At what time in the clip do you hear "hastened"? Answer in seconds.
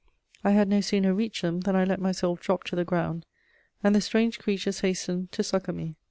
4.79-5.31